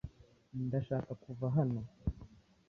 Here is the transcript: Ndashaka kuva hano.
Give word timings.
Ndashaka 0.65 1.11
kuva 1.23 1.45
hano. 1.55 1.81